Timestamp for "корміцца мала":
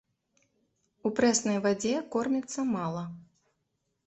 2.17-3.03